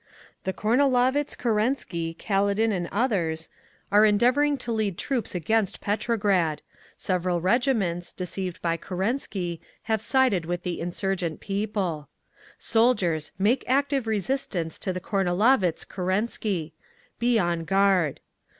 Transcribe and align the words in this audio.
The 0.45 0.51
Kornilovitz 0.53 1.37
Kerensky, 1.37 2.15
Kaledin 2.17 2.71
and 2.71 2.89
others, 2.91 3.49
are 3.91 4.03
endeavouring 4.03 4.57
to 4.57 4.71
lead 4.71 4.97
troops 4.97 5.35
against 5.35 5.79
Petrograd. 5.79 6.63
Several 6.97 7.39
regiments, 7.39 8.11
deceived 8.11 8.59
by 8.63 8.77
Kerensky, 8.77 9.61
have 9.83 10.01
sided 10.01 10.47
with 10.47 10.63
the 10.63 10.81
insurgent 10.81 11.39
People. 11.39 12.09
Soldiers! 12.57 13.31
Make 13.37 13.63
active 13.67 14.07
resistance 14.07 14.79
to 14.79 14.91
the 14.91 15.01
Kornilovitz 15.01 15.85
Kerensky! 15.87 16.71
Be 17.19 17.37
on 17.37 17.63
guard! 17.63 18.21